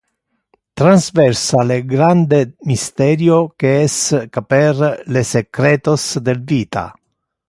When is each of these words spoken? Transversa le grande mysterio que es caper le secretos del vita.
Transversa 0.79 1.61
le 1.71 1.75
grande 1.91 2.39
mysterio 2.71 3.37
que 3.63 3.69
es 3.83 3.95
caper 4.39 4.75
le 5.15 5.23
secretos 5.35 6.07
del 6.31 6.39
vita. 6.55 6.87